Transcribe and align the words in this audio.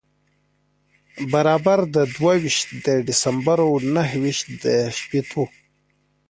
برابر 1.33 1.79
د 1.95 1.95
دوه 2.15 2.33
ویشت 2.43 2.67
د 2.85 2.87
دسمبر 3.07 3.57
و 3.67 3.71
نهه 3.95 4.13
ویشت 4.23 4.45
و 4.63 4.65
شپېتو. 4.99 5.43